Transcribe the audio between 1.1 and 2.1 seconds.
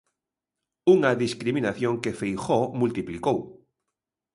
discriminación